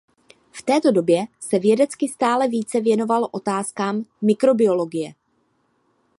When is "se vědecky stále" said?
1.39-2.47